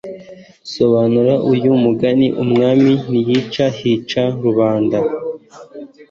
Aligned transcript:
sobanura 0.73 1.33
uyu 1.53 1.71
mugani 1.83 2.27
umwami 2.43 2.91
ntiyica, 3.05 3.65
hica 3.77 4.23
rubanda 4.43 4.97